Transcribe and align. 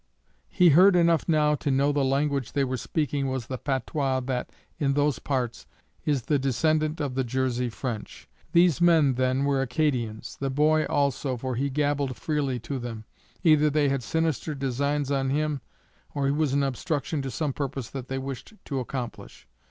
He 0.49 0.69
heard 0.69 0.95
enough 0.95 1.29
now 1.29 1.53
to 1.53 1.69
know 1.69 1.91
the 1.91 2.03
language 2.03 2.53
they 2.53 2.63
were 2.63 2.75
speaking 2.75 3.27
was 3.29 3.45
the 3.45 3.59
patois 3.59 4.21
that, 4.21 4.49
in 4.79 4.95
those 4.95 5.19
parts, 5.19 5.67
is 6.05 6.23
the 6.23 6.39
descendant 6.39 6.99
of 6.99 7.13
the 7.13 7.23
Jersey 7.23 7.69
French. 7.69 8.27
These 8.51 8.81
men, 8.81 9.13
then, 9.13 9.45
were 9.45 9.61
Acadians 9.61 10.37
the 10.37 10.49
boy 10.49 10.85
also, 10.85 11.37
for 11.37 11.53
he 11.55 11.69
gabbled 11.69 12.17
freely 12.17 12.57
to 12.61 12.79
them. 12.79 13.05
Either 13.43 13.69
they 13.69 13.89
had 13.89 14.01
sinister 14.01 14.55
designs 14.55 15.11
on 15.11 15.29
him, 15.29 15.61
or 16.15 16.25
he 16.25 16.31
was 16.31 16.53
an 16.55 16.63
obstruction 16.63 17.21
to 17.21 17.29
some 17.29 17.53
purpose 17.53 17.91
that 17.91 18.07
they 18.07 18.17
wished 18.17 18.55
to 18.65 18.79
accomplish. 18.79 19.47